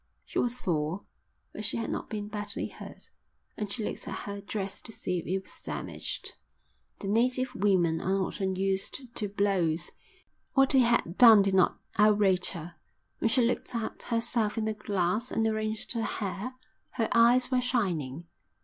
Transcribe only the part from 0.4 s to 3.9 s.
sore, but she had not been badly hurt, and she